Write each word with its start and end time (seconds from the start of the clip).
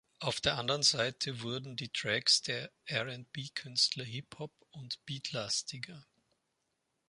Auf 0.19 0.41
der 0.41 0.57
anderen 0.57 0.81
Seite 0.81 1.41
wurden 1.43 1.75
die 1.75 1.89
Tracks 1.89 2.41
der 2.41 2.71
R&B-Künstler 2.85 4.03
Hip-Hop- 4.03 4.65
und 4.71 4.97
Beat-lastiger. 5.05 6.07